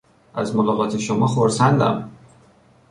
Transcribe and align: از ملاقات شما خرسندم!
از 0.33 0.55
ملاقات 0.55 0.97
شما 0.97 1.27
خرسندم! 1.27 2.09